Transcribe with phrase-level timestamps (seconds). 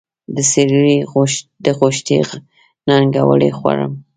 [0.35, 0.97] د سېرلي
[1.63, 2.17] د غوښې
[2.87, 3.91] ننګولی خورم